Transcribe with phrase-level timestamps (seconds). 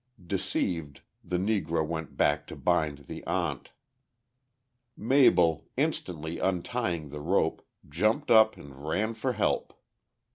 [0.25, 3.69] Deceived, the Negro went back to bind the aunt.
[4.97, 9.75] Mabel, instantly untying the rope, jumped up and ran for help.